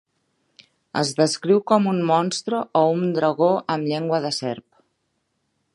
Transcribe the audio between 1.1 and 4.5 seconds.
descriu com un monstre o un dragó amb llengua de